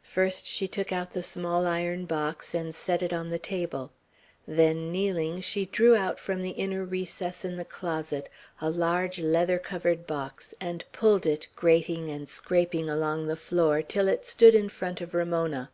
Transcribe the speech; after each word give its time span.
First 0.00 0.46
she 0.46 0.66
took 0.66 0.92
out 0.92 1.12
the 1.12 1.22
small 1.22 1.66
iron 1.66 2.06
box, 2.06 2.54
and 2.54 2.74
set 2.74 3.02
it 3.02 3.12
on 3.12 3.30
a 3.30 3.38
table. 3.38 3.92
Then, 4.48 4.90
kneeling, 4.90 5.42
she 5.42 5.66
drew 5.66 5.94
out 5.94 6.18
from 6.18 6.38
an 6.40 6.46
inner 6.46 6.84
recess 6.86 7.44
in 7.44 7.58
the 7.58 7.66
closet 7.66 8.30
a 8.62 8.70
large 8.70 9.20
leather 9.20 9.58
covered 9.58 10.06
box, 10.06 10.54
and 10.58 10.86
pulled 10.92 11.26
it, 11.26 11.48
grating 11.54 12.08
and 12.08 12.30
scraping 12.30 12.88
along 12.88 13.26
the 13.26 13.36
floor, 13.36 13.82
till 13.82 14.08
it 14.08 14.26
stood 14.26 14.54
in 14.54 14.70
front 14.70 15.02
of 15.02 15.12
Ramona. 15.12 15.70